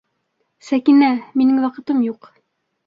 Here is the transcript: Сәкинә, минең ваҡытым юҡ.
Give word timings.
Сәкинә, 0.69 1.11
минең 1.43 1.63
ваҡытым 1.69 2.03
юҡ. 2.11 2.35